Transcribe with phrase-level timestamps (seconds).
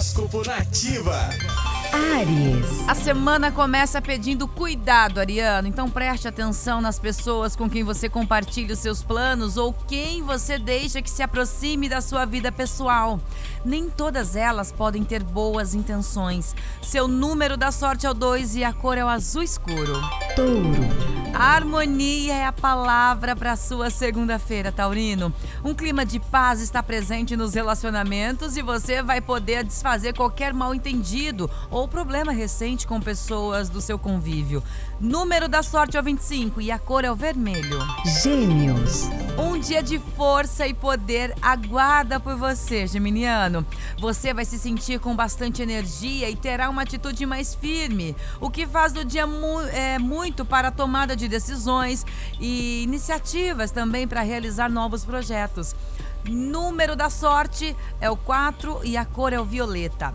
[0.00, 1.28] Horóscopo Nativa.
[1.92, 2.88] Ares.
[2.88, 5.68] A semana começa pedindo cuidado, Ariano.
[5.68, 10.58] Então preste atenção nas pessoas com quem você compartilha os seus planos ou quem você
[10.58, 13.20] deixa que se aproxime da sua vida pessoal.
[13.62, 16.56] Nem todas elas podem ter boas intenções.
[16.80, 20.00] Seu número da sorte é o 2 e a cor é o azul escuro.
[20.34, 21.19] Touro.
[21.34, 25.32] Harmonia é a palavra para sua segunda-feira, Taurino.
[25.64, 31.50] Um clima de paz está presente nos relacionamentos e você vai poder desfazer qualquer mal-entendido
[31.70, 34.62] ou problema recente com pessoas do seu convívio.
[35.00, 37.78] Número da sorte é o 25 e a cor é o vermelho.
[38.22, 39.08] Gêmeos.
[39.70, 43.64] Dia de força e poder aguarda por você, Geminiano.
[44.00, 48.66] Você vai se sentir com bastante energia e terá uma atitude mais firme, o que
[48.66, 52.04] faz do dia mu é, muito para a tomada de decisões
[52.40, 55.76] e iniciativas também para realizar novos projetos.
[56.28, 60.08] Número da sorte é o 4 e a cor é o violeta.